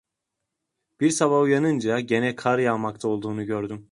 Bir 1.01 1.09
sabah 1.09 1.41
uyanınca 1.41 1.99
gene 1.99 2.35
kar 2.35 2.59
yağmakta 2.59 3.07
olduğunu 3.07 3.45
gördüm. 3.45 3.89